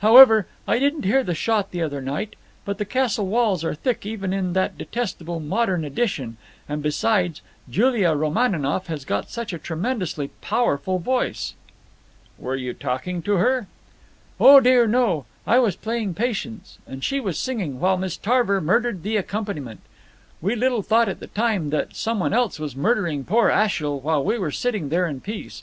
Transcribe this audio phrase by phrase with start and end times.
[0.00, 2.36] However, I didn't hear the shot the other night,
[2.66, 6.36] but the castle walls are thick even in that detestable modern addition,
[6.68, 11.54] and besides, Julia Romaninov has got such a tremendously powerful voice,''
[12.38, 13.66] "Were you talking to her?"
[14.38, 15.24] "Oh dear no!
[15.46, 19.80] I was playing patience, and she was singing, while Miss Tarver murdered the accompaniment.
[20.42, 24.22] We little thought at the time that some one else was murdering poor Ashiel while
[24.22, 25.62] we were sitting there in peace.